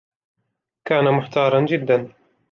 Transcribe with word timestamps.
كان 0.85 1.11
محتارا 1.11 1.65
جدا. 1.65 2.13